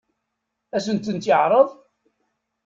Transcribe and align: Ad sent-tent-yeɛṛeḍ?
Ad 0.75 0.81
sent-tent-yeɛṛeḍ? 0.85 1.69